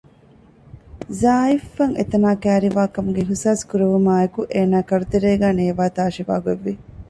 ޒާއިފް 1.19 1.69
އަށް 1.77 1.95
އެތަނާ 1.99 2.29
ކައިރިވާކަމުގެ 2.43 3.21
އިހްސާސް 3.25 3.63
ކުރެވުމާއި 3.69 4.21
އެކު 4.21 4.41
އޭނާގެ 4.53 4.87
ކަރުތެރޭގައި 4.89 5.55
ނޭވާ 5.59 5.85
ތާށިވާ 5.95 6.35
ގޮތްވި 6.45 6.73